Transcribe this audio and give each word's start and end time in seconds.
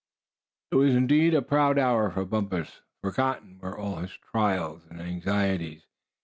It 0.71 0.77
was 0.77 0.95
indeed 0.95 1.35
a 1.35 1.43
proud 1.43 1.77
hour 1.77 2.09
for 2.09 2.25
Bumpus. 2.25 2.81
Forgotten 3.03 3.59
were 3.59 3.77
all 3.77 3.97
his 3.97 4.17
trials 4.31 4.83
and 4.89 4.99
anxieties. 4.99 5.83